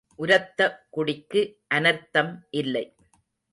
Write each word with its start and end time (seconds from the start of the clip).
உரத்த 0.19 0.59
குடிக்கு 0.89 1.41
அனர்த்தம் 1.75 2.33
இல்லை. 2.49 2.85